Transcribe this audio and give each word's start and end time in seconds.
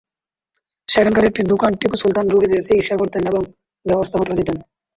সেখানকার 0.89 1.23
একটি 1.25 1.41
দোকানে 1.51 1.75
টিপু 1.79 1.95
সুলতান 2.01 2.25
রোগীদের 2.27 2.65
চিকিৎসা 2.67 2.95
করতেন 2.97 3.23
এবং 3.25 3.41
ব্যবস্থাপত্র 3.85 4.31
দিতেন। 4.39 4.57